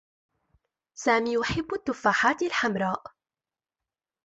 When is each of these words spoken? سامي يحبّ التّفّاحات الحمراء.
سامي 0.93 1.33
يحبّ 1.33 1.73
التّفّاحات 1.73 2.41
الحمراء. 2.43 3.03